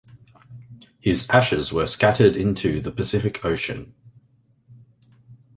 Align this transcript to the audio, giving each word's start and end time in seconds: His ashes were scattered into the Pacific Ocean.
His 0.99 1.29
ashes 1.29 1.71
were 1.71 1.85
scattered 1.85 2.35
into 2.35 2.81
the 2.81 2.89
Pacific 2.91 3.45
Ocean. 3.45 3.93